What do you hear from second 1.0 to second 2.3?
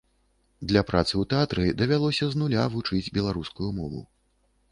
ў тэатры давялося